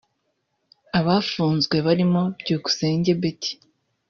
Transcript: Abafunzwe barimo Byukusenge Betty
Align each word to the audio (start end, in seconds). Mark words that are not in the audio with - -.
Abafunzwe 0.99 1.75
barimo 1.85 2.21
Byukusenge 2.39 3.11
Betty 3.21 3.51